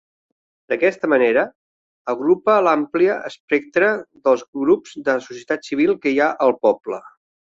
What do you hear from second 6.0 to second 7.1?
que hi ha al poble.